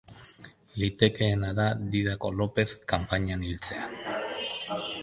[0.83, 1.67] Litekeena da
[1.97, 3.89] Didako Lopez kanpainan hiltzea.